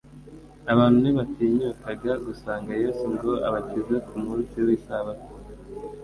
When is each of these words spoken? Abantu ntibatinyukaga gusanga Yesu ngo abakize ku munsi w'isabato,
Abantu 0.73 0.97
ntibatinyukaga 0.99 2.11
gusanga 2.25 2.71
Yesu 2.83 3.05
ngo 3.13 3.31
abakize 3.47 3.95
ku 4.07 4.15
munsi 4.25 4.55
w'isabato, 4.67 5.33